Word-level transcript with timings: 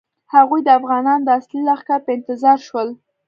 هغوی 0.35 0.61
د 0.63 0.69
افغانانو 0.79 1.25
د 1.25 1.29
اصلي 1.39 1.61
لښکر 1.69 1.99
په 2.05 2.11
انتظار 2.17 2.57
شول. 2.67 2.89